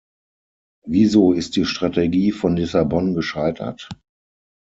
[0.83, 3.87] Wieso ist die Strategie von Lissabon gescheitert?